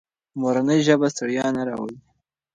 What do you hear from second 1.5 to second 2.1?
نه راولي.